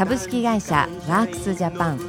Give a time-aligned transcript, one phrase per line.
[0.00, 2.00] 株式会社ワークスジャパン。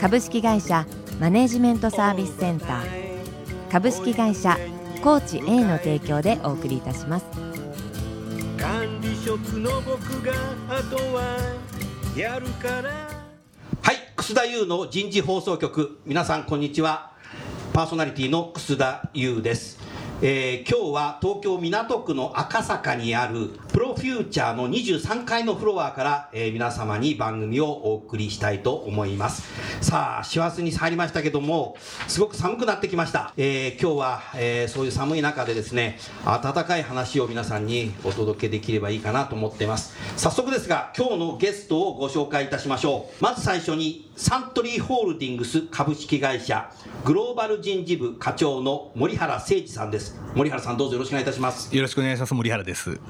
[0.00, 0.84] 株式会社
[1.20, 3.70] マネジメントサービスセンター。
[3.70, 4.58] 株式会社
[5.00, 7.26] コーチ A の提供でお送りいたします。
[8.58, 10.32] 管理職の僕が
[10.68, 11.38] あとは
[12.16, 12.90] やるから。
[13.80, 16.00] はい楠田優の人事放送局。
[16.04, 17.12] 皆さんこんにちは。
[17.74, 19.78] パーソナリティの楠田優です。
[20.20, 29.42] えー今日は東京港区の赤坂にあるプロフューチャーの23階のフロアから、えー皆様に番組をお送りしたいと思います。
[29.80, 39.96] さあ師走に入りましたけどもすごく寒くなってきました、えー今日は、えーそういう寒い中でですね暖かい話を皆さんにお届けできればいいかなと思っています。
[40.16, 43.22] 早速ですが今日のゲストをご紹介いたしましょう。
[43.22, 46.72] まず最初にサントリーホールディングス株式会社
[47.04, 50.16] グローバル人事部課長の森原誠二さんです。
[50.34, 51.74] 森原さんどうぞよろしくお願いいたします。
[51.74, 52.34] よろしくお願いします。
[52.34, 53.00] 森原です。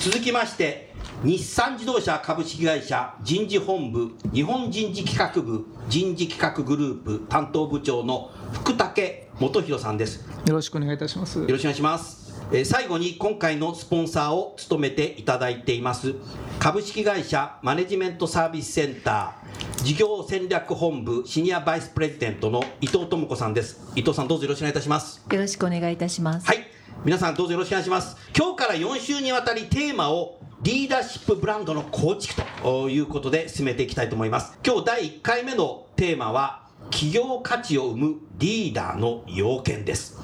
[0.00, 0.92] 続きまして
[1.22, 11.38] 日産自動車株式会社人事本部日本人事企画部人事企画グループ担当部長の福武元弘さんですよろしくお願いいたします。
[11.38, 12.24] よろしくお願いします。
[12.52, 16.14] えー最後に今回のスポンサーを務めていただいています
[16.58, 26.46] 株式会社マネジメントサービスセンター事業戦略本部シニアバイスプレジデントの伊藤智子さんです伊藤さんどうぞよろしくお願いいたしますよろしくお願いいたします。
[26.46, 26.73] はい
[27.04, 28.16] 皆さんどうぞよろしくお願いします。
[28.34, 34.58] 今日から4週にわたりテーマをリーダーシップブランドの構築ということで進めていきたいと思います。
[34.66, 40.18] 今日第1回目のテーマは企業価値を生むリーダーの要件です。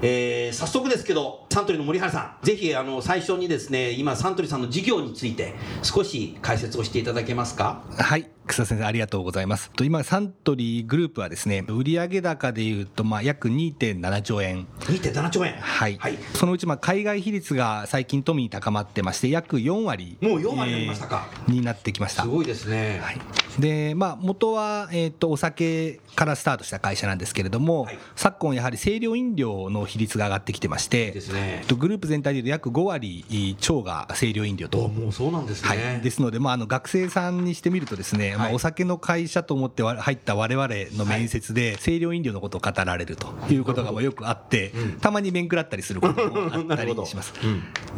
[0.00, 7.84] えー早速ですけどサントリーの森原さんぜひあの最初にですね今サントリーさんの事業について少し解説をしていただけますか？
[7.98, 8.30] はい。
[8.52, 9.70] 草先生ありがとうございます。
[9.70, 14.66] と今サントリーグループはですね売上高でいうとまあ約2.7兆円。
[14.80, 15.54] 2.7兆円。
[15.54, 21.28] はい、はい、そのうちまあ海外比率が最近富に高まってまして約4割もう4割になりましたか。
[21.30, 22.22] えーになってきました。
[22.22, 23.20] すごいですね、はい、
[23.58, 27.98] でまあ元は、えー、とお酒からスタートした会社なんですけれども、はい。
[28.16, 31.58] 昨今やはり清涼飲料の比率が上がってきてましてですね。
[31.60, 47.34] えっとグループ全体でいうと約5割超が清涼飲料おともうそうなんですね、はい、ですので、まあ、あの学生さんにしてみるとですね、まあ、はいお酒の会社と思ってわ入った我々の面接で清涼飲料のことを語られるということがまあよくあって、たまに面食らったりすることもあったりします。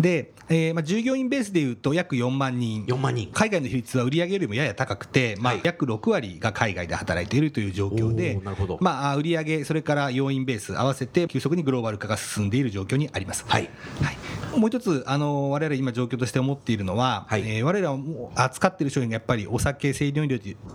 [0.00, 2.84] で、えーまあ、従業員ベースでいうと約4万人。
[2.87, 3.31] 4万人。
[3.32, 8.41] 海外の比率は売上よりもやや高くて、まあはい、約6割が海外で働いているという状況で
[8.81, 13.44] まあ、あ売上それから要員ベース合わせて急速にグローバル化が進んでいる状況にあります。
[13.49, 13.71] はい。
[14.03, 17.43] はい、もう一つ、あの我々今、状況として思っているのは、はい。
[17.47, 20.24] えー我々扱っている商品がやっぱりお酒、清涼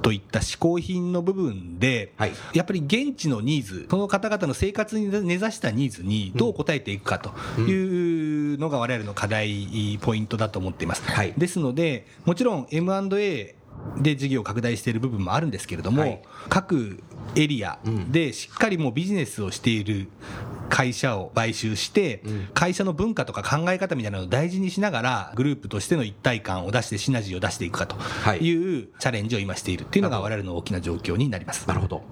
[0.02, 2.32] といった嗜好品の部分で、はい。
[2.54, 11.04] やっぱり現地のニーズ、その方々の生活に根ざしたニーズにどう応えていくかというのが我々の課題、ポイントだと思っています。
[11.04, 11.34] はい。
[11.38, 13.56] ですので、もちろん M&A
[13.98, 16.22] で事業を拡大している部分もあるんですけれども、はい。
[16.50, 17.02] 各
[17.36, 17.80] エリア
[18.12, 20.08] でしっかりもうビジネスをしている
[20.69, 31.68] 会社を買収して、会社の文化とか考え方みたいなのを大事にしながら、グループとしての一体感を出して、シナジーを出していくかとはいいうチャレンジを今しているっていうのが、我々の大きな状況になります。
[31.68, 32.03] なるほど。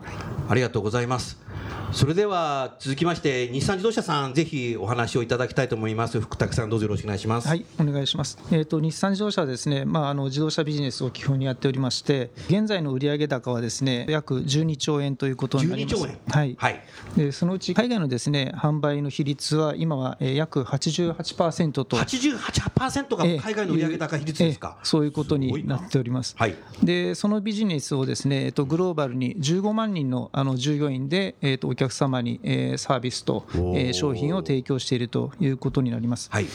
[0.50, 1.48] ありがとうございます。
[1.92, 6.20] それでは続きまして日産自動車さんぜひお話をいただきたいと思います。
[6.20, 7.48] 福武さんどうぞよろしくお願いします。
[7.48, 8.38] はい、お願いします。
[8.52, 15.96] えっ、と日産自動車はですね、まああの自動車ビジネスを基本にやっておりまして、現在の売上高はですね、約12兆円ということになります。
[15.96, 16.56] 12兆円はい。
[16.60, 16.84] はい。
[17.16, 21.98] でそのうち海外のですね販売の比率は今はえー約88%と。
[21.98, 24.78] 88%が海外の売上高比率ですか？
[24.80, 24.84] え。
[24.84, 26.36] ーそういうことになっております。
[26.38, 26.56] はい。
[26.84, 36.30] でそのビジネスをですね、えっと、グローバルに15万人のあの従業員で、えっと、お客様に、えーサービスと、えー商品を提供しているということになります。
[36.32, 36.46] はい。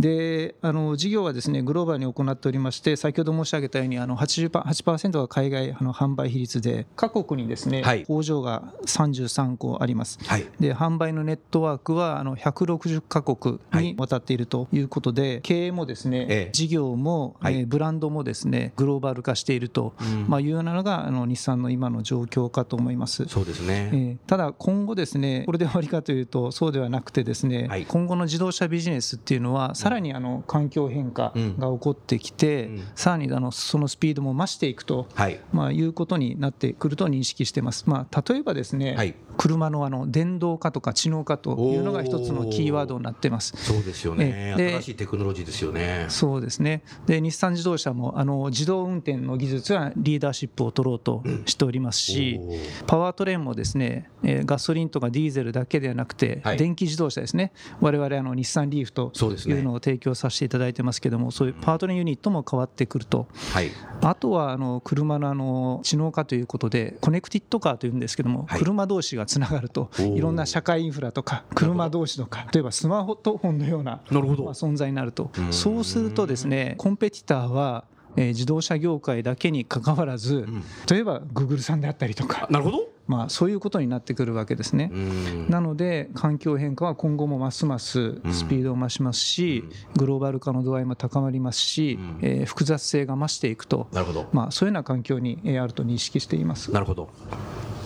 [0.00, 10.18] であの事業はですねグローバルに行っておりまして先ほど申し上げたようにあの88%が海外あの販売比率で各国にですね、はい工場が33個あります。
[10.24, 10.46] はい。
[10.60, 23.24] で販売のネットワークはあの160カ国にわたっているということで、経営もですね、ええ事業も、はいえーブランドもですねグローバル化していると、うんまあ、いうようなのがあの日産の今の状況かと思います。
[23.26, 23.90] そうですね。
[23.92, 32.84] えーただ今後ですねこれで終わりかというとそうではなくてですね、はい今後の自動車ビジネスっていうのはさらにあの環境変化が起こってきて、うん。
[32.94, 35.38] さらにあのそのスピードも増していくと、はい。
[35.52, 37.84] まあ、いうことになってくると認識してます。
[37.86, 39.14] まあ、例えばですね、はい。
[39.36, 43.54] 車のあの電動化とか知能化というのが一つのキーワードになってます。
[43.56, 44.54] そうですよね。
[44.56, 46.06] 新しいテクノロジーですよね。
[46.08, 46.82] そうですね。
[47.06, 52.84] で日産自動車もあの自動運転の技術はリーダーシップを取ろうとしておりますし、おー。
[52.86, 56.56] パワートレインもですね、えーガソリンとかディーゼルだけではなくて、はい。
[56.56, 63.70] 電気自動車ですね、我々あの日産リーフとそうですねいうのを提供させていただいてますけども、そういうパワートレインユニットも変わってくると、はい。
[64.02, 68.58] あとはあの車のあの知能化ということで、コネクティッドカーというんですけども、はい。
[68.58, 74.44] 車同士がつながると、いろんな社会インフラとか、車同士とか、例えばスマートフォンのようななるほど。
[74.44, 75.30] まあ存在になると。
[75.36, 77.84] うん、そうするとですね、 competitor は、
[78.16, 80.46] えー自動車業界だけにかかわらず、
[80.88, 84.90] 例えばグーグルさんであったりとか、なるほどまあ、そういうことになってくるわけですね。
[84.92, 85.50] うん。
[85.50, 89.64] なので環境変化は今後もますますスピードを増しますし、
[89.96, 93.88] グローバル化の度合いも高まりますし、えー複雑性が増していくと、
[94.32, 96.70] まあ、そういうような環境にえーあると認識しています。
[96.72, 97.08] なるほど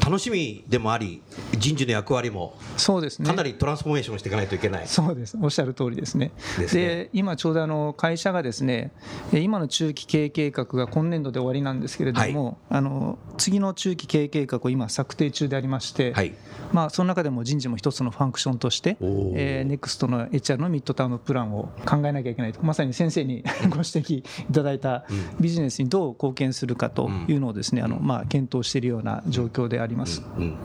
[0.09, 1.21] 楽しみでもあり
[1.59, 3.29] 人事の役割もそうですね。
[3.29, 4.87] かなりトランスフォーメーションしていかないといけない。
[4.87, 6.33] そうです、おっしゃる通りですね。
[6.59, 6.87] ですね。
[6.87, 8.91] で今ちょうどあの会社がですね、
[9.35, 16.35] え今の中期経営計画が今年度で終わりなんですけれども、あの次の中期経営計画を今策定中でありまして、はい。
[16.73, 24.23] まあその中でも人事も一つのファンクションとして、えー、NEXT の HR のミッドタームプランを考えなきゃいけないと、まさに先生にご指摘い
[24.53, 25.05] ただいた
[25.39, 29.98] ビジネスにどう貢献するかというのをですね、あのまあ検討しているような状況であります。
[30.39, 30.59] うん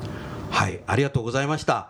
[0.53, 1.89] はい、ありがとうございました。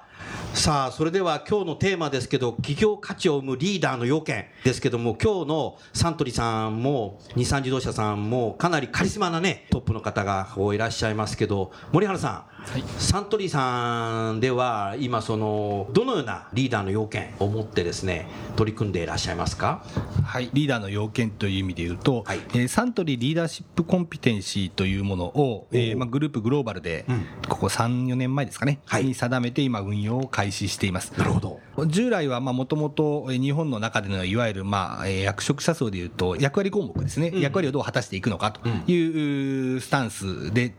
[0.53, 12.45] さあ、それでは今日のテーマですけど、企業価値を生むリーダーの要件ですけども、今日のサントリーさんも、日産自動車さんも、かなりカリスマなね、トップの方がいらっしゃいますけど、森原さん、
[12.97, 19.83] サントリーさんでは、今、その、どのようなリーダーの要件を持ってですね、取り組んでいらっしゃいますか？
[20.23, 22.39] はい、リーダーの要件という意味で言うと、はい。
[22.49, 27.05] えーサントリーリーダーシップコンピテンシーというものを、えーまあ、グループグローバルで、
[27.47, 29.05] ここ3、4年前ですかね、はい。
[29.05, 31.13] に定めて今、運用を開始しています。
[31.17, 31.59] なるほど。
[31.87, 40.75] 従来はもともと日本の中でのいわゆるまあえー役職者層でいうと役割項目ですね、役割をどう果たしていくのかというスタンスで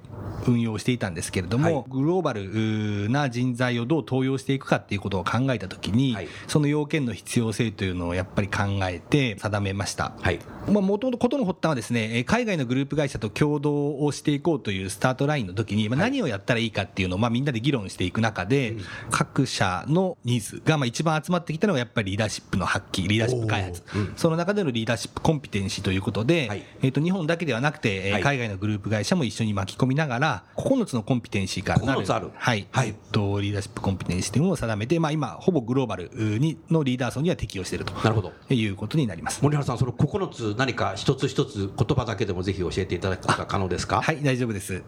[0.46, 1.84] 運用していたんですけれども、はい。
[1.88, 6.28] グローバルな人材をどう登用していくかっていうことを考えたときに、はい。
[6.46, 10.12] その要件の必要性というのをやっぱり考えて定めました。
[10.20, 10.38] はい。
[10.68, 18.76] まあ、もともとことの発端はですね、えー海外のグループ会社と共同をしていこうというスタートラインの時に、まあ、何をやったらいいかっていうのを、まあ、みんなで議論していく中で、
[19.10, 23.82] 各社のニーズが、まあ、一番集まってきたのがやっぱりリーダーシップの発揮、リーダーシップ開発。
[24.16, 32.00] その中でのリーダーシップコンピテンシーということで、はいえっ、と、日本だけではなくて、海外のグループ会社も一緒に巻き込みながら、9つのコンピテンシーからなる。
[32.00, 32.66] 9つあるはい。
[32.70, 37.92] はいえっと、リーダーシップコンピテンシーというものを定めて、まあ、今、ほぼグローバルにのリーダー層には適用していると。
[37.94, 38.32] なるほど。
[38.50, 39.42] いうことになります。
[39.42, 44.00] 森原さん、その9つ、何か一つ一つ言葉だけでもぜひ教えていただくことが可能ですか？
[44.00, 44.82] はい、大丈夫です。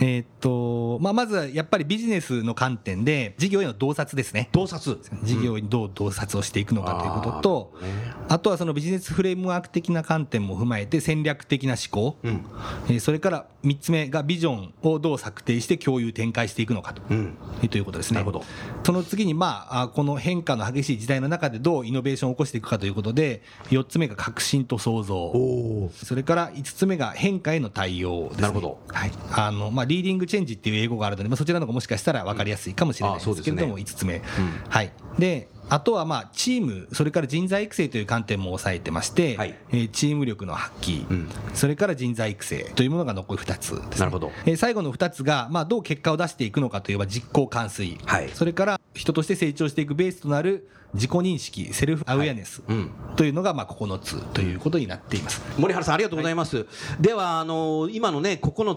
[0.00, 4.48] えーっと、まあ、まずはやっぱりビジネスの観点で、事業への洞察ですね。
[4.52, 4.98] 洞察。
[5.36, 7.72] 事業にどう洞察をしていくのかということと、
[8.28, 12.16] あとはそのビジネスフレームワーク的な観点も踏まえて戦略的な思考、
[13.00, 17.36] それから3つ目がビジョンをどう策定して共有展開していくのかと,、うん。
[17.68, 18.24] ということですね。
[18.84, 25.90] その次に、まあ、あこの変化の激しい時代の中でどうイノベーションを起こしていくかということで、4つ目が革新と創造。
[25.92, 28.42] それから5つ目が変化への対応です、ね。
[28.42, 29.12] なるほどはい。
[29.32, 34.22] あの、まあ、リーディングチェンジっていう英語があるので、まあ、そちらの方がもしかしたら分かりやすいかもしれないですけれども、うんあ5つ目。
[34.68, 34.92] はい。
[35.20, 39.54] で、あとはまあチーム、それから人材育成という観点も抑えてまして、はい。
[39.70, 41.28] えーチーム力の発揮、うん。
[41.54, 43.88] それから人材育成というものが残り2つです、ね。
[44.00, 44.32] なるほど。
[44.46, 48.30] えー最後の2つが、まあ、どう結果を出していくのかといえば実行完遂、はい。
[48.34, 52.90] それから人として成長していくベースとなる自己認識、 self-awareness うん。
[53.16, 55.42] というのがまあ9つということになっています。
[55.58, 56.66] 森原さんありがとうございます、
[57.00, 58.74] ではあの今のね9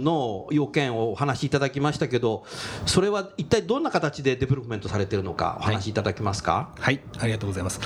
[0.00, 2.44] つの要件をお話しいただきましたけど
[2.86, 7.80] それは一体どんな形でデベロップメントされているのかお話しいただけますか、はい、ありがとうございます。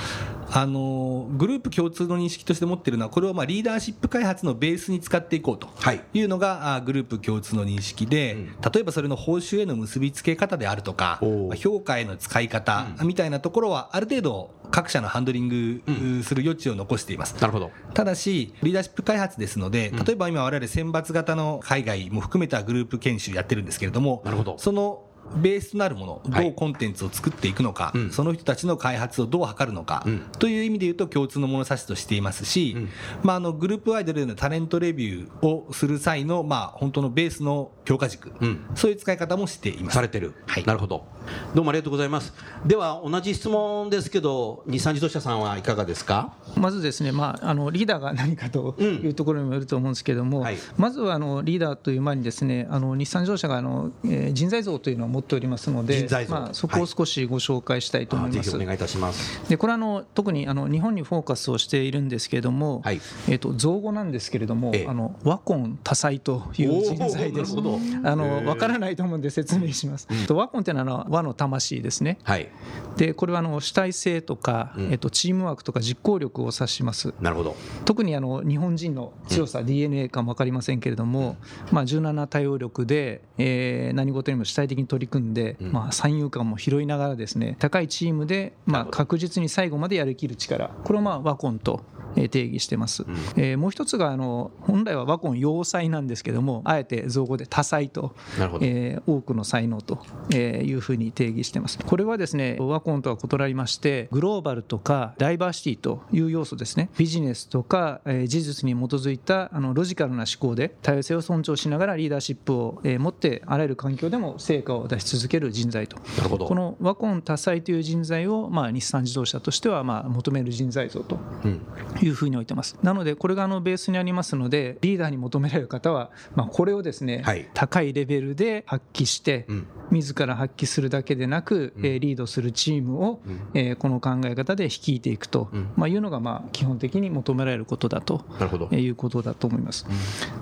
[0.51, 6.01] あのグループ共通の認識として持っているのは、これをまあリーダーシップ開発のベースに使っていこうとはい。
[6.13, 8.35] いうのが、あグループ共通の認識で、
[8.73, 11.21] 例えばそれの報酬への結びつけ方であるとか、
[11.55, 17.35] 評価への使い方みたいなところは、ある程度、各社のハンドリングする余地を残しています。
[17.41, 17.71] なるほど。
[17.93, 24.57] ただし、リーダーシップ開発ですので、例えば今、我々選抜型の海外も含めたグループ研修やってるんですけれども、なるほど。
[24.57, 25.03] その
[25.35, 26.45] ベースとなるもの、はい。
[26.45, 28.09] どうコンテンツを作っていくのか、うん。
[28.11, 30.19] その人たちの開発をどう図るのか、うん。
[30.39, 32.89] という意味で言うと共通の物差しとしていますし、うん。
[33.21, 38.65] まあ、あのグループアイドルのタレントレビューをする際の、まあ、本当のベースの評価軸、うん。
[38.73, 39.95] そういう使い方もしています。
[39.95, 40.65] されてる、はい。
[40.65, 41.05] なるほど。
[41.53, 42.33] どうもありがとうございます。
[42.65, 46.33] では同じ質問ですけど日産自動車さんはいかがですか？
[46.55, 50.57] まずですね、まあ、あのリーダーが何かというところにもよると思うんですけれども、はい。
[50.77, 58.39] まずはあのリーダーという前にですねあの日産自動車があの、えー人材像というのを持っておりますのでまあ、そこを少しご紹介したいと思います。
[58.39, 59.49] あぜひお願いいたします。
[59.49, 63.01] でこれはあの特にあの日本にフォーカスをしているんですけれども、はい。
[63.27, 64.87] えー、と造語なんですけれども、ええ。
[64.87, 67.55] あの和魂多彩という人材です。
[67.57, 70.07] あの分からないと思うんで説明します。
[70.27, 72.17] と和魂というのはあの和の魂ですね。
[72.23, 72.49] はい。
[72.97, 74.91] でこれはあの主体性とか、うん。
[74.91, 77.13] えっとチームワークとか実行力を指します。
[77.19, 77.55] なるほど。
[77.85, 81.37] 特にあの日本人の強さ、DNA かも分かりませんけれども、
[81.71, 85.71] まあ、柔軟な対応力で、えー何事にも主体的に取り組んで、うん。
[85.71, 90.69] まあ、三遊間も拾いながらですね高いチームで、まあ、確実に最後までやりきる力。
[90.83, 91.81] これをまあワコンと
[92.15, 98.15] えー定義してます、えーもう一つがあの本来はワコン要塞なんですけどもあえて造語で多彩と
[98.61, 99.99] えー多くの才能と
[100.31, 101.77] えーいうふうに定義してます。
[101.77, 106.89] これはですねワコンとは異なりましてグローバルとかダイバーシティという要素ですね。
[106.97, 115.97] ビジネスとかえー事実に基づいたあのロジカルな思考で多様性を尊重しながらリーダーシップをえー持ってあらゆる環境でも成果を出し続ける人材と。
[116.27, 121.61] このワコン多彩という人材をまあ日産自動車としてはまあ求める人材像とうん。
[122.01, 122.77] いうふうに置いてます。
[122.83, 127.49] なので、これがあのベースにありますので、リーダーに求められる方は、まあ、これをですね、はい。
[127.53, 129.67] 高いレベルで発揮して、うん。
[129.91, 133.19] 自ら発揮するだけでなく、えーリードするチームを、
[133.53, 135.71] えーこの考え方で率いていくと、ん。
[135.75, 138.67] まあ、いうのがまあ基本的に求められることだとなるほど。
[138.71, 139.85] えーいうことだと思います。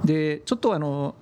[0.06, 1.16] でちょっとあの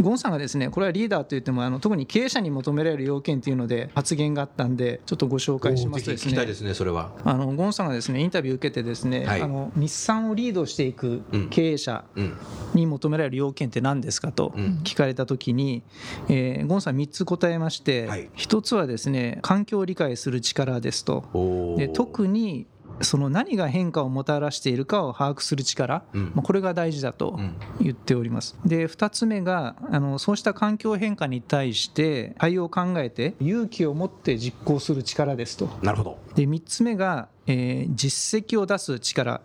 [0.00, 6.30] ゴンさんがですねこれはリーダーといってもあの特に経営者に求められる要件というので発言があったんでちょっとご紹介しますとですね。
[6.30, 7.12] 聞きたいですねそれは。
[7.24, 9.42] あのゴンさんがですねインタビューを受けてですね、はい。
[9.42, 11.48] あの日産をリードしていくうん。
[11.50, 12.36] 経営者うん。
[12.74, 14.80] に求められる要件って何ですかとうん。
[14.82, 15.82] 聞かれたときに、
[16.28, 18.30] えーゴンさん3つ答えまして、はい。
[18.36, 21.76] 1つはですね環境を理解する力ですと。
[21.76, 22.66] で特に
[23.00, 28.56] その何が変化をもたらしているかを把握する力、うんまあ、これが大事だとうん言っております。
[28.64, 35.68] で2つ目があのそうした環境変化に対して対応を考えて勇気を持って実行する力ですと。
[35.82, 39.40] なるほどで3つ目が、えー実績を出す力、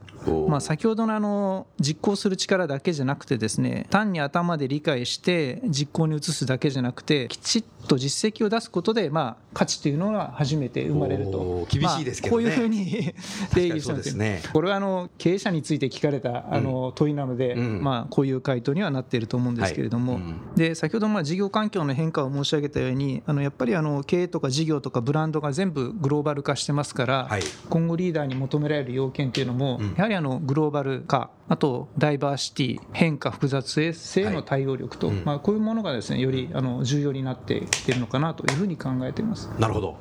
[0.48, 11.66] まあ、先ほどのあの実行する力だけじゃなくてですね単に頭で理解して実行に移すだけじゃなくてきちっと実績を出すことで、まあ、価値というのが初めて生まれると。
[11.70, 12.46] 厳しいですけどね。
[12.46, 13.14] まあ、こういうふうに
[13.56, 14.42] 定義してますそうですね。
[14.54, 17.84] これはあの経営者について聞かれたあの問いなので、うん。
[17.84, 20.22] まあ、こういう回答にはなっていると思うんですけれども、はい。
[20.22, 20.38] うん。
[20.56, 27.42] で先ほどまあ事業環境の変化を申し上げたようにあのやっぱりあの経営とか事業とかブランドが全部グローバル化してますから、はい。
[27.70, 29.94] 今後リーダーに求められる要件というのも、うん。
[29.96, 35.26] やはりあのグローバル化あとダイバーシティ変化複雑性への対応力と、はいうん。
[35.26, 39.50] まあ、こういうものがですねよりあの重要になってきているのかなというふうに考えています。
[39.60, 39.98] なるほど。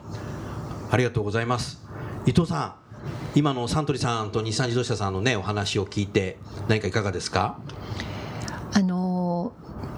[0.91, 1.85] ありがとうございます。
[2.27, 2.75] 伊藤さん
[3.39, 6.39] 今のサントリーさんと日産自動車さんのねお話を聞いて
[6.69, 7.61] 何かいかがですか？
[8.73, 9.16] あの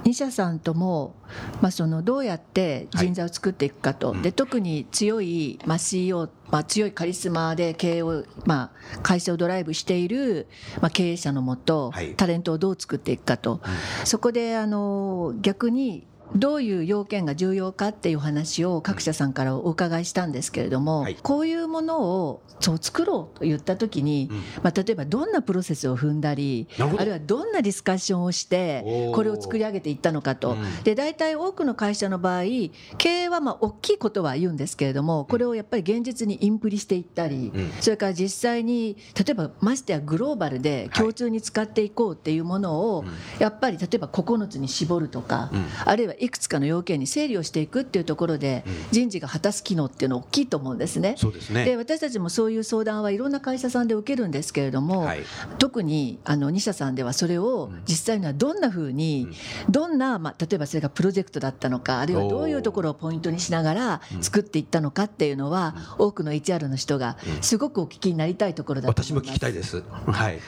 [0.04, 1.14] 2社さんとも、
[1.60, 4.22] まあ、そのどうやって人材を作っていくかと、はい。
[4.22, 10.46] で特に強い、まあ、CEO、まあ、強いカリスマで経営を、まあ、会社をドライブしている、
[10.80, 12.14] まあ、経営者のもと、はい。
[12.14, 13.60] タレントをどう作っていくかと、
[14.04, 21.16] そこであの逆にどういう要件が重要かっていう話を各社さんからお伺いしたんですけれども、はい。
[21.22, 24.36] こういうものをそう作ろうと言った時に、うん。
[24.62, 30.82] まあ、例えばどんなプロセスを踏んだりあるいはどんなディスカッションをしてこれを作り上げていったのかと、うん。
[30.82, 32.42] で大体多くの会社の場合
[32.98, 37.70] 経営はまあ大きいことは言うんですけれどもこれをやっぱり現実にインプリしていったり、うん。
[37.80, 43.08] それから実際に例えばましてやグローバルで共通に使っていこうっていうものを、うん。
[43.38, 45.64] やっぱり例えば9つに絞るとか、うん。
[45.84, 48.74] あるいはいくつかの要件に整理をしていくっていうところで、うん。
[48.90, 51.14] 人事が果たす機能っていうのは大きいと思うんですね。
[51.16, 51.64] そうですね。
[51.64, 55.22] で私たちもそういう相談はいろんな会社さんで受けるんですけれども、はい。
[55.58, 59.28] 特にあの2社さんではそれを実際にはどんなふうに、
[59.70, 69.36] どんな、まあ、例えばそれがプロジェクトだったのかあるいはどういうところをポイントにしながら作っていったのかっていうのは、多くの HR の人がすごくお聞きになりたいところだと私も思います。
[69.36, 69.82] 聞きたいです。
[70.06, 70.38] はい。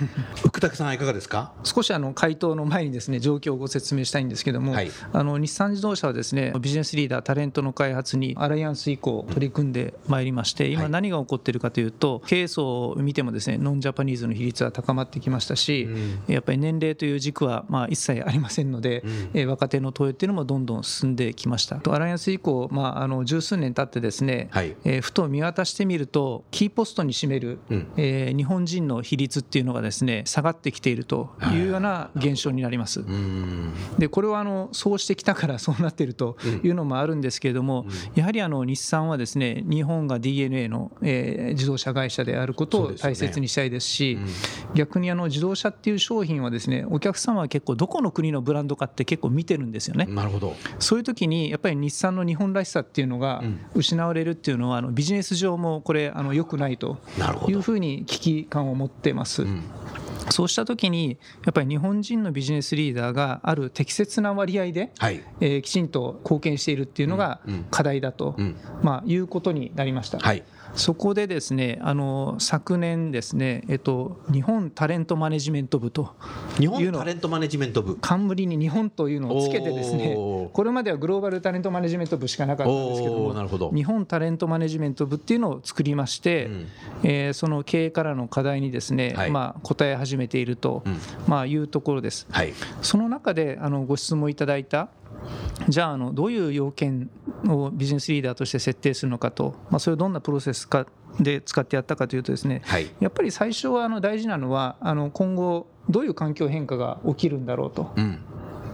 [0.43, 1.53] 福武さんはいかがですか？
[1.65, 4.91] 少しあの回答の前にですね状況をご説明したいんですけども、はい。
[5.13, 15.87] あの日産自動車はですねビジネスリーダータレントの開発にアライアンス以降取り組んでまいりまして今何が起こっているかというと経営層を見てもですねノンジャパニーズの比率は高まってきましたし
[16.29, 21.77] やっぱり年齢という軸はまあ一切ありませんのでえ若手の投与っていうのもどんどん進んできました。
[21.77, 24.77] とアライアンス以降まああの十数年経ってですねはい。
[24.85, 27.93] えーふと見渡してみるとキーポストに占める、うん。
[27.99, 33.01] えー日本人の比率っていうのがですね下がってきているというような現象になります。
[33.01, 33.73] うん。
[33.99, 44.19] でこれはあのそうしてきたからそうなっているというのもあるんですけれども、やはりあの日産はですね日本が DNA の、えー自動車会社であることを大切にしたいですし
[44.75, 50.07] 逆にあの自動車っていう商品はですねお客様は結構どこの国のブランドかって結構見てるんですよね。
[50.07, 50.55] なるほど。
[50.79, 53.43] そういう時にやっぱり日産の日本らしさっていうのが
[53.75, 56.99] 失われるっていうのはあのビジネス上もこれあの良くないと
[57.49, 59.47] いうふうに危機感を持ってます。
[60.41, 65.23] そうした時にやっぱり日本人のビジネスリーダーがある適切な割合で、はい。
[65.41, 67.67] えーきちんと貢献しているっていうのがうんうん。
[67.71, 68.57] 課題だと、うん。
[68.81, 70.19] まあ、いうことになりました。
[70.19, 70.43] はい
[70.75, 76.15] そこでですねあの昨年ですね、えっと、日本タレントマネジメント部と
[76.59, 77.97] 日本タレントマネジメント部。
[77.97, 83.71] 冠に日本というのをつけてですねこれまではグローバルタレントマネジメント部しかなかったんですけどおーなるほど。
[83.71, 86.67] も日本タレントマネジメント部っていうのを作りまして、うん。
[87.03, 89.31] えーその経営からの課題にですね、はい。
[89.31, 90.99] まあ、答え始めていると、うん。
[91.27, 92.27] まあ、いうところです。
[92.31, 92.53] はい。
[92.83, 94.89] その中であのご質問いただいた
[95.69, 97.11] じゃああのどういう要件
[97.47, 100.87] をビジネスリーダーとして設定するのかと、まあ、それをどんなプロセスか
[101.19, 108.21] で使ってやったかというとですねはいやっぱり最初はあの大事なのはあの今後どういう環境変化が起きるんだろうと、うん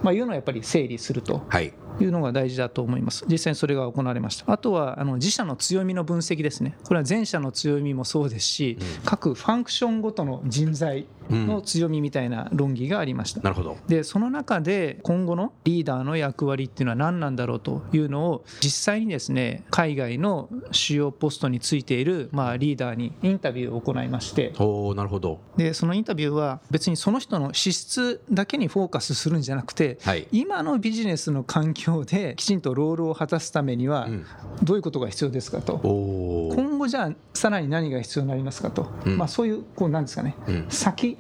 [0.03, 3.25] まあ、いうのをやっぱり整理するとはいいうのが大事だと思います。
[3.29, 4.53] 実際にそれが行われました。
[4.53, 6.77] あとはあの自社の強みの分析ですね。
[6.85, 13.41] これは前社の強みもそうですし、各ファンクションごとの人材の強みみたいな論議がありました。
[13.41, 13.77] なるほど。
[13.89, 24.53] でその中で今後のリーダーの役割っていうのは何なんだろうというのを実際にですね海外の主要ポストについているまあリーダーにインタビューを行いまして。
[24.59, 25.41] おーなるほど。
[25.57, 30.29] でそのインタビューは別にその人の資質だけにフォーカスするんじゃなくてはい。
[30.33, 34.27] 今のビジネスの環境できちんとロールを果たすためにはうん。
[34.63, 35.75] どういうことが必要ですかと。
[35.75, 36.55] おー。
[36.55, 39.19] 今後じゃあさらに何が必要になりますかと、うん。
[39.19, 40.67] まあ、そういうこうなんですかね、うん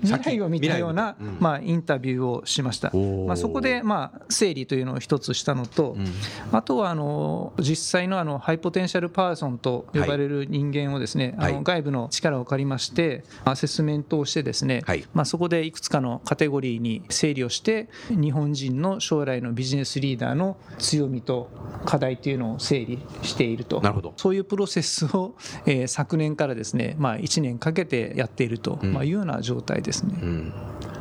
[0.04, 2.90] 先未来を見たような、まあ、インタビューをしました、
[3.26, 6.06] まあ、そこでまあ整理というのを一つしたのと、うん。
[6.52, 11.52] あとはあの実際のあの high potential person と呼ばれる人間をですね、はい。
[11.52, 15.04] あの外部の力を借りましてアセスメントをしてですね、はい。
[15.14, 21.50] まあ、そこでいくつかのカテゴリーに整理をして日本人の将来のビジネスリーダーの強みと
[21.84, 23.80] 課題というのを整理していると。
[23.80, 24.12] なるほど。
[24.16, 28.92] そういうプロセスを、えー昨年からですね、まあ、1年かけてやっていると、うん。
[28.92, 30.18] まあ、いうような状態ですね。
[30.22, 30.52] うん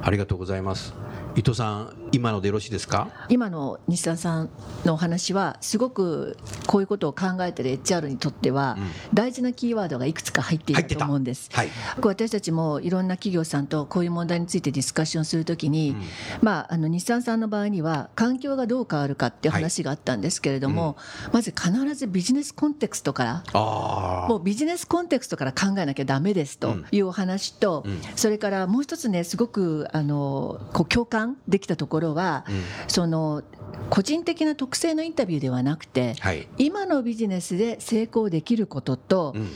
[0.01, 0.93] ありがとうございます
[1.35, 3.09] 伊藤さん今のでよろしいですか？
[3.29, 4.49] 今の西田さん
[4.85, 6.37] のお話はすごく
[6.67, 8.77] こういうことを考えてる HR にとっては
[9.13, 11.49] 大事なキーワードがいくつか入っていると思うんです。
[11.51, 11.67] はい。
[11.95, 15.95] こう私たちもいろんな企業さんとこういう問題についてディスカッションするときに、
[16.41, 20.97] まあ、あの日産さんの場合には環境がどう変わるかっていう話があったんですけれども、
[21.33, 32.45] まず必ずビジネスコンテクストからあもうビジネスコンテクストから考えなきゃダメですというお話と、それからもう一つねすごくあのこう共感できたところは、
[32.87, 33.43] その
[33.89, 36.47] 個人的な特性のインタビューではなくて、はい。
[36.57, 39.47] 今のビジネスで成功できることと、うん。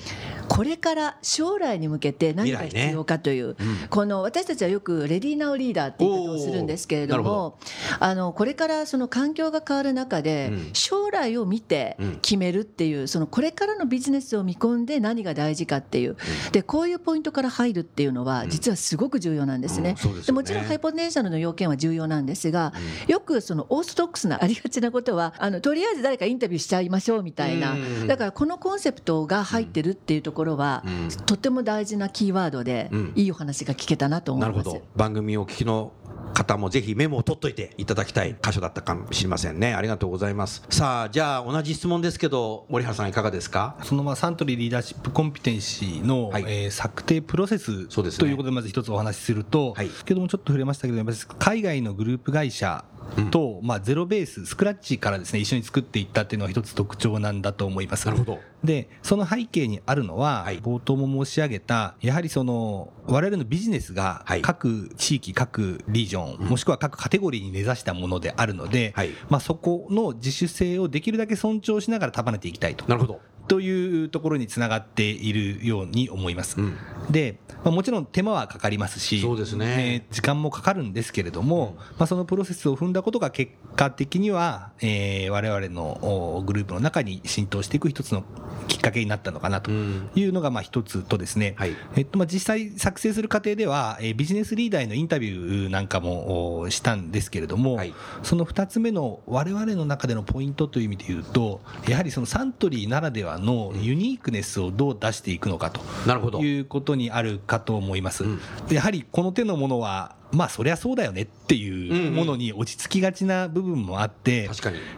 [0.47, 3.55] これから将来に向けて何が必要かという、
[3.89, 7.59] この私たちはよくレディーナウリーダーって言い方をするんですけれども
[7.99, 10.69] あのこれからその環境が変わる中で、うん。
[10.73, 12.19] 将来を見てうん。
[12.21, 16.17] 決めるっていうそのこれからのビジネスを見込んで何が大事かっていう
[16.51, 19.95] でこういうポイントから入るっていうのは実はすごく重要なんですね。
[20.25, 22.71] でもちろんハイポテンシャルの要件は重要なんですが、
[23.07, 28.07] よくそのオーソドックスなありがちなことはあのとりあえず誰かインタビューしちゃいましょうみたいな、うん。
[28.07, 31.09] だからこのコンセプトが入ってるっていうところは、うん。
[31.25, 33.13] とても大事なキーワードで、うん。
[33.15, 34.69] いいお話が聞けたなと思ないるます。
[34.69, 34.81] ほど。
[34.95, 35.91] 番組をお聞きの
[36.33, 39.73] 方もぜひメモを取っといていただきたい箇所だったかもしれませんね。
[39.73, 40.63] ありがとうございます。
[40.69, 43.77] さあじゃあ同じ質問ですけど森原さんいかがですか？
[43.83, 46.43] そのまあサントリーリーダーシップコンピテンシーの、はい。
[46.47, 49.89] えー策定プロセスということでまず一つお話しすると、はい。
[49.89, 51.03] 先ほどもちょっと触れましたけど
[51.39, 52.85] 海外のグループ会社
[53.31, 58.05] と、まあ、ゼロベーススクラッチからですね一緒に作っていったっていうのが一つ特徴なんだと思います。
[58.05, 60.59] なるほどでその背景にあるのは、はい。
[60.59, 64.41] 冒頭も申し上げたやはりその我々のビジネスがはい。
[64.41, 69.11] 各地域各リージョン、もしくは各カテゴリーに根ざしたものであるので、はい。
[69.29, 72.85] まあ、そこの自主性をできるだけ尊重しながら束ねていきたいと。
[72.87, 76.61] なるほどというところにつながっているように思います。
[76.61, 76.77] うん。
[77.09, 79.65] で、まあ、もちろん手間はかかりますしそうですね。
[79.67, 88.23] えー時間もかかるんですけれども、まあ、そのプロセスを踏んだことが結果的には、えー、我々のおグループの中に浸透していく一つの
[88.67, 90.09] きっかけになったのかなとうん。
[90.15, 91.75] いうのがまあ一つとですね、はい。
[91.95, 97.93] えっと、まあ実際作成する過程では、えービジネスリーダーへのインタビューなんかもおしたんですけれども、はい。
[98.23, 106.39] その2つ目の我々の中でのポイントという意味で言うとやはりそのサントリーならではのユニークネスをどう出していくのかとなるほど。
[106.39, 108.23] いうことにあるかと思います。
[108.23, 108.39] うん。
[108.69, 114.49] やはりこの手のものはまあそりゃそうだよねっていうものに落ち着きがちな部分もあって、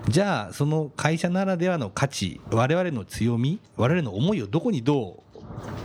[0.09, 5.30] じゃあその会社ならではの価値我々の強み我々の思いをどこにどう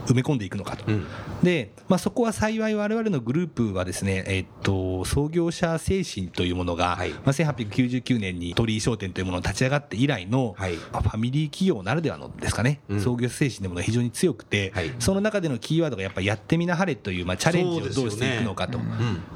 [0.07, 1.05] 埋め込んでいくのかと、うん。
[1.43, 7.11] で、まあ、そこは幸い我々のグループはですね、えっと、創業者精神というものが、はい。
[7.11, 10.75] まあ、1899年に鳥居商店というものが立ち上がって以来の、はい。
[10.91, 13.01] まあファミリー企業ならではのですかね、うん。
[13.01, 14.93] 創業精神というものが非常に強くて、はい。
[14.99, 18.79] その中でのキーワードがやっぱりやってみなはれという、まあ、チャレンジをどうしていくのかと。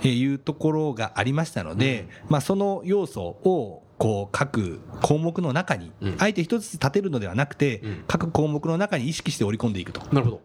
[0.08, 6.16] いうところがありましたので、まあ、その要素をこう各項目の中にうん。
[6.18, 8.04] あえて一つ立てるのではなくて、うん。
[8.08, 10.02] 各項目の中に意識して織り込んでいくと。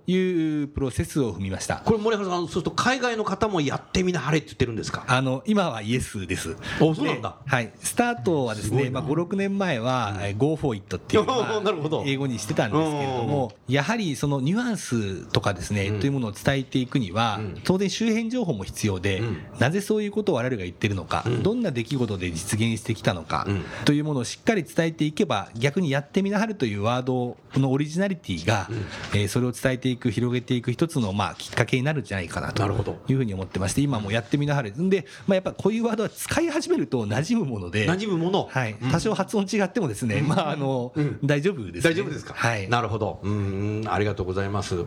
[0.06, 1.76] いうプロセスを踏みました。
[1.76, 5.04] これ森原さんそうすると海外の方もやってみなはれって言ってるんですか？
[5.06, 6.54] あの今はイエスです。
[6.82, 7.38] おそうなんだ。
[7.46, 12.02] ではい、スタートはですね、まあ、5、6年前は、えー Go for it っていうのが なるほど。
[12.06, 16.00] 英語にしてたんですけれども、やはりそのニュアンスとかですね、うん。
[16.00, 17.60] というものを伝えていくには、うん。
[17.64, 19.38] 当然周辺情報も必要で、うん。
[19.58, 21.42] なぜそういうことを我々が言ってるのか、うん。
[21.42, 28.68] どんな出来事で実現してきたのか、うんというものをしっかり伝えていけば、逆にやってみなはるというワードのオリジナリティが、
[29.14, 32.62] えーそれを伝えていく、広げていく一つのまあきっかけになるんじゃないかなと
[33.08, 34.70] いうふうに思ってまして、今もやってみなはれ。
[34.70, 38.48] んで、まあ、やっぱこういうワードは使い始めると馴染むもので、馴染むもの。
[38.50, 41.18] はい、多少発音違ってもですね、まああの、うん。
[41.24, 41.90] 大丈夫です、ね。
[41.92, 42.34] 大丈夫ですか？
[42.34, 42.68] はい。
[42.68, 43.20] なるほど。
[43.22, 43.84] うん。
[43.86, 44.84] ありがとうございます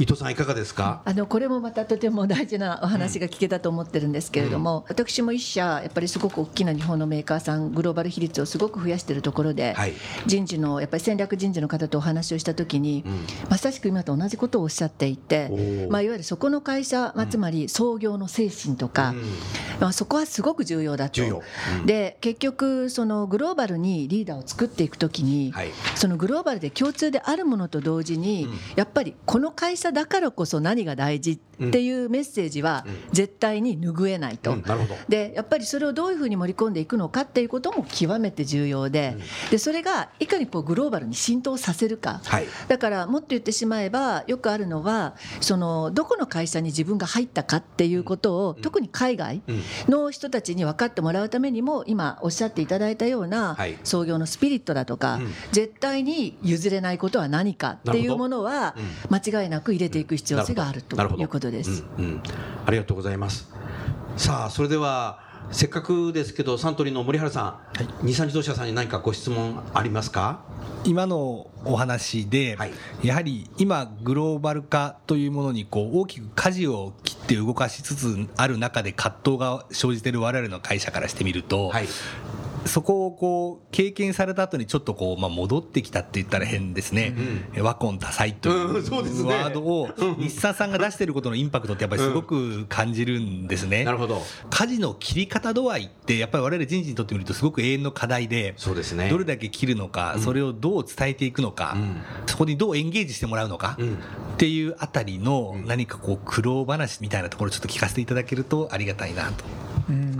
[0.00, 1.02] 伊藤さんいかがですか？
[1.04, 9.92] あのこれもまたとても大事なお話が聞けたと思ってるんですけれども、私も一社やっぱりすごく大きな日本のメーカーさんグローバル比率をすごく増やしているところで、はい。
[10.24, 13.26] 人事のやっぱり戦略人事の方とお話をしたときに、うん。
[13.50, 15.50] まさしく今と同じことをおっしゃっていて
[15.90, 19.22] まあ、いわゆるそこの会社、まあ、つまり創業の精神とか、うん。
[19.80, 21.20] まあ、そこはすごく重要だと。
[21.84, 25.70] で結局そのグローバルにリーダーを作っていくときに、はい。
[25.94, 28.52] そのグローバルで共通であるものと同時に、うん。
[28.76, 33.00] やっぱりこの会社だからこそ何が大事っていうメッセージはうん。
[33.12, 34.56] 絶対に拭えないと。
[35.08, 39.16] でやっぱりそれをどういうふうに盛り込んでいくのかっていうことも極めて重要で,、
[39.50, 42.46] でそれがいかにこうグローバルに浸透させるか、はい。
[42.68, 49.62] だからもっと言ってしまえばよくあるのはそのどこの会社に自分が入ったかっていうことを、特に海外うん。
[49.88, 53.78] の人たちに分かってもらうためにも今おっしゃっていただいたようなはい。
[53.84, 55.32] 創業のスピリットだとか、うん。
[55.52, 58.74] 絶対に譲れないことは何かっていうものは
[59.10, 61.84] 間違いなく入れていく必要性があるということです。
[61.98, 62.22] うんうん。
[62.66, 63.48] ありがとうございます。
[64.16, 67.60] さあそれではせっかくですけどサントリーの森原さ
[68.02, 70.44] ん、日産自動車さんに何かご質問ありますか？
[70.84, 72.72] 今のお話で、はい。
[73.02, 81.88] やはり今グローバル化というものにこう大きく舵を切って動かしつつある中で葛藤が生じている我々の会社からしてみると、はい
[82.66, 87.14] そこをこう経験された後にちょっとこうまあ戻ってきたって言ったら変ですね、
[87.54, 88.74] え和魂多彩という
[89.26, 93.84] ワードを日産さんが出していることのインパクトってやっぱりすごく感じるんですね。
[93.84, 94.22] なるほど。
[94.50, 99.08] 舵の切り方度合いってやっぱり我々人事にとってみるとすごく永遠の課題でそうですね。
[99.08, 102.02] どれだけ切るのか、それをどう伝えていくのか、うん。
[102.26, 103.94] そこにどうエンゲージしてもらうのか、うん。
[103.94, 103.96] っ
[104.36, 109.44] ていうあたりの何かこう苦労話みたいなところをちょっと聞かせていただけるとありがたいなと。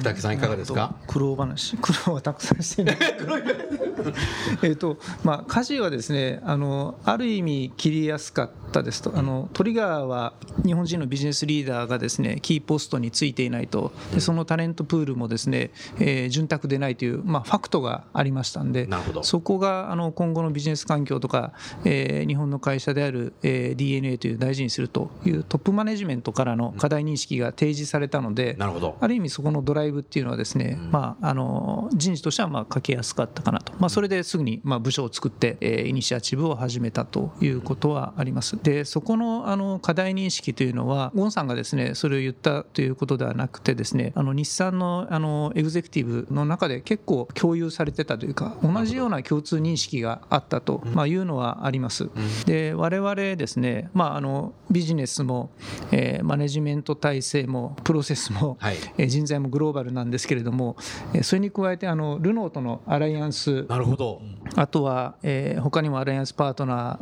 [0.01, 0.95] 福武さんいかがですか？
[1.07, 1.77] 苦労話。
[1.77, 2.93] 苦労はたくさんしてる
[4.63, 9.13] えっとまあ家事はですねあのある意味切りやすかったですと。
[9.17, 10.33] あのトリガーは
[10.65, 13.93] 日本人のビジネスリーダーがですねキーポストについていないと。
[14.15, 18.89] でそのタレントプールもですね、えー潤沢でないという、まあ、ファクトがありましたんで
[19.23, 21.53] そこがあの今後のビジネス環境とか、
[21.85, 28.97] えー日本の会社である、えー DNA という大事にするというトップマネジメントからの課題認識が提示されたので、なるほど。
[29.01, 38.57] ある意味そこのドライブっていうのはですね、まあ、あの人事としてはまあかけやすかったかなと、まあ、それですぐにまあ部署を作って、えーイニシアチブを始めたということはあります。
[38.63, 52.09] でそこのあの課題認識というのはゴンさんがですねそれを言ったということではなくてですねあの日産のあのエグゼクティブの中で結構共有されてたというか同じような共通認識があったと、まあ、いうのはあります。
[52.47, 55.51] で我々ですね、まあ、あのビジネスも、
[55.91, 60.77] えーマネジメント体制もプロセスも、はいえー人材もグローバルなんですけれども、
[61.15, 64.21] えーそれに加えてあのルノーとのアライアンスなるほど。
[64.57, 66.99] あとは、えー、他にもアライアンスパートナ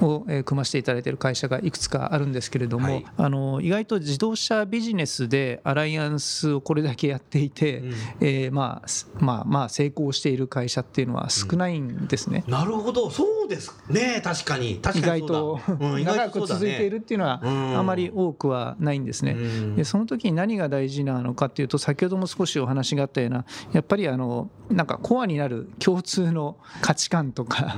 [0.00, 12.44] ーを、えー、組ませていただいている会社がいくつかあるんですけれども、はい、あの意外と自動車ビジネスでアライアンスをこれだけやっていて、うん、えー、まあまあまあ成功している会社っていうのは少ないんですね。
[12.46, 13.10] うん、なるほど。
[13.10, 14.20] そうですね。
[14.22, 14.74] 確かに。
[14.74, 19.36] 意外と、うん、長く続いているっていうのはあまり多くはないんですね。
[19.74, 27.76] でその時に何が大事なのかっていうと先ほども少しお話があったようなやっぱりあのなんかコアになる共通の価値観とか、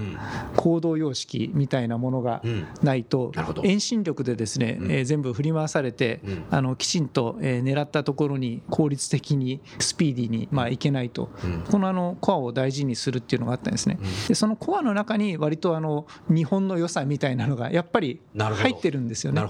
[0.56, 2.42] 行動様式みたいなものが
[2.82, 6.20] ないと、遠心力でですね、え全部振り回されて、
[6.50, 11.30] あのきちんと、え狙ったところに効率的にスピーディーに、まあ、いけないと、
[11.70, 13.98] このあのコアを大事にするっていうのがあったんですね。
[14.28, 19.40] でそのコアの中に割とあの日本の良さみたいなのがやっぱり入ってるんですよね。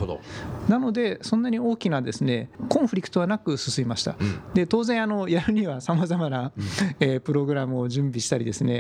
[0.69, 4.17] なのでそんなに大きなですねコンフリクトはなく進みました。
[4.55, 6.53] で当然あのやるにはさまざまな、
[7.01, 8.74] えプログラムを準備したりですね、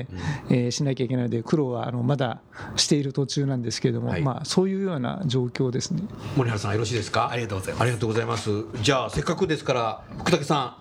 [0.50, 2.40] えしなきゃいけないので苦労はあのまだ
[2.76, 6.02] している途中なんですけれども、はい、まあ、そういうような状況ですね。
[6.36, 7.30] 森原さんよろしいですか？
[7.30, 8.50] ありがとうございますありがとうございます。
[8.82, 10.78] じゃあせっかくですから福武さ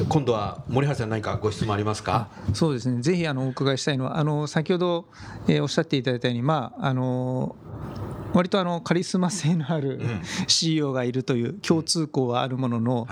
[0.00, 2.28] ん今度は森原さん何かご質問ありますか？
[2.54, 3.00] そうですね。
[3.02, 5.06] ぜひあのお伺いしたいのはあの先ほど、
[5.48, 7.56] えー、おっしゃっていただいたようにまああの
[8.36, 9.98] 割とあのカリスマ性のある
[10.46, 13.06] CEO がいるという共通項はあるものの、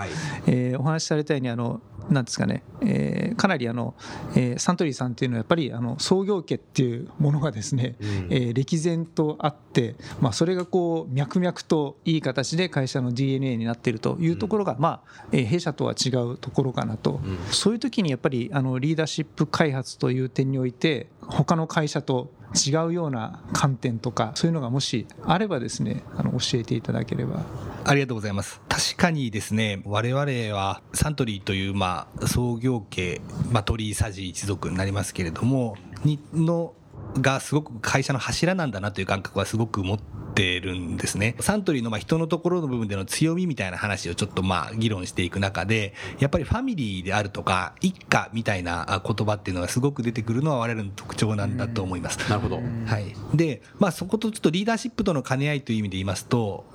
[0.45, 3.95] えお話しされたようにあのなんですかね、えー、かなりあの、
[4.35, 27.45] えー、サントリーさんっていうのはやっぱりあの創業家っていうものがですね、うん、えー、歴然とあって、まあ、それがこう脈々といい形で会社の DNA になっているというところが、うん、まあえー、弊社とは違うところかなと、うん、そういう時にやっぱりあのリーダーシップ開発という点において他の会社と違うような観点とかそういうのがもしあればですねあの教えていただければ。
[27.87, 28.61] ありがとうございます。
[28.67, 30.23] 確かにですね我々
[30.57, 36.73] はサントリーというまあ創業家、まあ、鳥居佐治一族になりますけれどもにの
[37.21, 39.99] がすごく会社の柱なんだなという感覚はすごく持っ
[40.33, 41.35] てるんですね。
[41.39, 52.17] サントリーのまあ人のところの部分での強みみたいな話をちょっとまあ議論していく中で、やっぱりファミリーであるとか、一家みたいな言葉っていうのがすごく出てくるのは我々の特徴なんだと思います。
[52.29, 52.57] なるほど。
[52.57, 53.15] はい。
[53.33, 56.65] で、まあそことちょっとリーダーシップとの兼ね合いという意味で言いますと、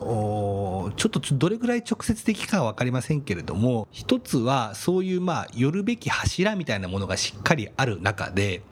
[0.96, 8.62] ちょっとどれぐらい直接的かは分かりませんけれども、一つはそういうまあ寄るべき柱みたいなものがしっかりある中で、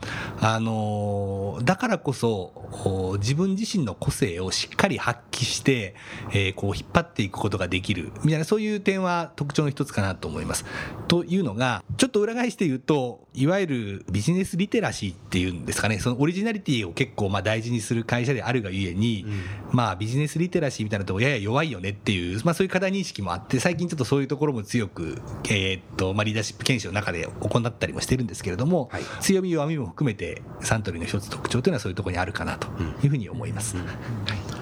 [0.40, 5.94] あのだからこそ自分自身の個性をしっかり発揮して、
[6.30, 10.64] えー、こう引っ張っていくことができるみたいなそういう点は特徴の一つかなと思います。
[11.08, 16.00] というのがちょっと裏返して言うといわゆるビジネスリテラシーっていうんですかね。
[16.00, 32.66] そのオリジナリティを結構まあ大事にする会社であるがゆえに、うん、まあビジネスリテラシーみたいなとこやや弱いよねっていう、まあ、そういう課題認識もあって最近ちょっとそういうところも強く、えー、っとまあ、リーダーシップ研修の中で行ったりもしてるんですけれども、はい、強み弱みも含めてサントリーの一つ特徴というのはそういうところにあるかなと
[33.04, 33.76] いうふうに思います。
[33.76, 34.57] うんうん、はい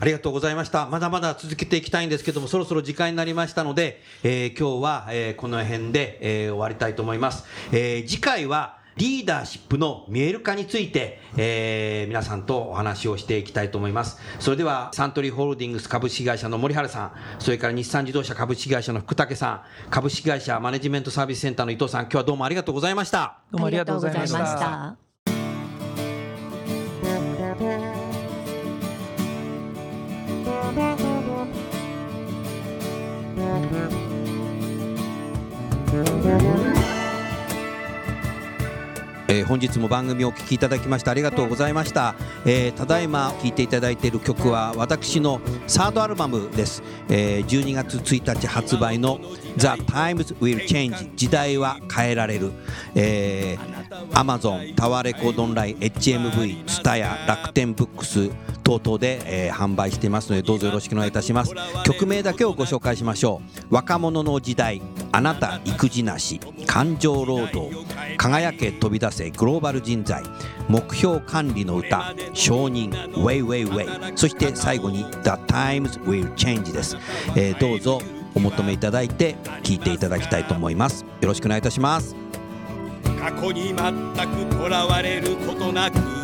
[0.00, 0.86] ありがとうございました。
[0.86, 7.44] まだまだ続けていきたいんですけども、そろそろ時間になりましたので、えー、今日は、えー、この辺で、えー、終わりたいと思います。
[7.72, 14.18] えー、次回は、リーダーシップの見える化について、えー、皆さんとお話をしていきたいと思います。
[14.38, 23.38] それでは、サントリーホールディングス株式会社の森原さん、それから日産自動車株式会社の福武さん、株式会社マネジメントサービスセンターの伊藤さん、今日はどうもありがとうございました。
[23.50, 25.11] どうもありがとうございました。
[39.28, 42.14] えー、本日も番組をお聴きいただきましてありがとうございました、
[42.46, 49.20] えー、ただいま聴いていただいている曲は私のサードアルバムです、えー、12月1日発売の
[49.56, 52.52] The Times Will Change 時代は変えられる、
[52.94, 58.30] えー、Amazon タワーレコードオンライン HMV ツタヤ楽天ブックス
[58.78, 61.54] 等々で、えー、販売していますのでどうぞよろしくお願いいたします。
[61.84, 63.74] 曲名だけをご紹介しましょう。
[63.74, 64.80] 若者の時代
[65.12, 67.70] あなた育児なし感情労働
[68.16, 70.22] 輝け飛び出せグローバル人材
[70.68, 76.96] 目標管理の歌承認 Way Way Way そして最後に The Times Will Change です、
[77.36, 78.00] えー、どうぞ
[78.34, 81.04] お求めいただいて聴いていただきたいと思います。
[81.20, 82.16] よろしくお願いいたします。
[83.20, 86.21] 過去に全くとらわれることなく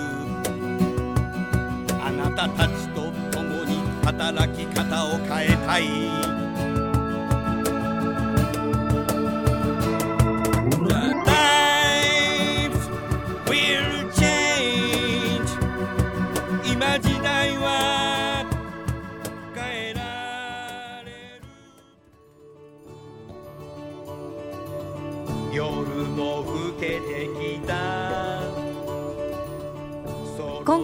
[2.38, 6.37] 方たちと共に働き方を変えたい。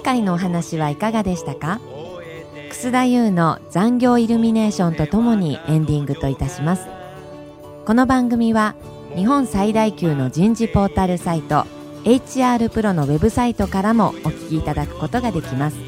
[0.04, 1.80] 回のお話はいかがでしたか？
[2.68, 6.86] 楠田優の残業イルミネーションとともにエンディングといたします。
[7.86, 8.74] この番組は
[9.16, 11.66] 日本最大級の人事ポータルサイト
[12.04, 15.78] HR プロのウェブサイトからもお聞きいただくことができます。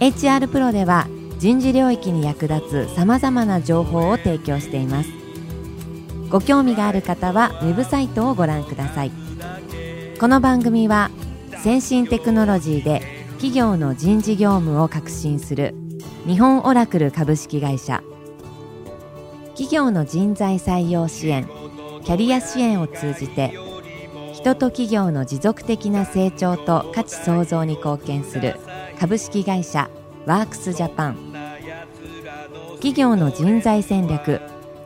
[0.00, 1.06] HR プロでは
[1.38, 5.08] 人事領域に役立つさまざまな情報を提供しています。
[6.28, 9.12] ご興味がある方はウェブサイトをご覧ください。
[10.20, 11.10] この番組は
[11.62, 13.13] 先進テクノロジーで
[13.44, 15.74] 企業の人事業務を革新する
[16.26, 18.02] 日本オラクル株式会社。
[19.48, 21.46] 企業の人材採用支援
[22.04, 23.52] キャリア支援を通じて
[24.32, 28.56] 人と企業の持続的な成長と価値創造に貢献する
[28.98, 29.90] 株式会社
[30.24, 31.18] ワークスジャパン。
[32.76, 34.40] 企業の人材戦略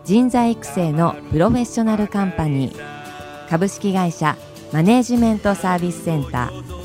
[0.05, 3.49] 人材育成のプロフェッショナルカンパニー。
[3.49, 4.37] 株式会社
[4.73, 6.78] マネージメントサービスセンター。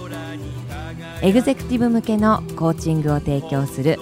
[1.23, 3.97] エグゼクティブ向けのコーチングを提供する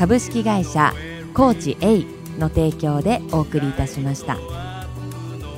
[0.00, 0.92] 株式会社
[1.32, 2.04] コーチ A
[2.40, 4.36] の提供でお送りいたしました。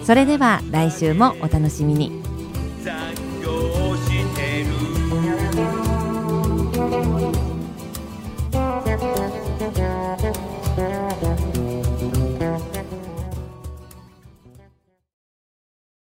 [0.05, 2.23] それでは来週もお楽しみに。